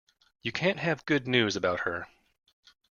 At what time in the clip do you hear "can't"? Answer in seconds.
0.51-0.79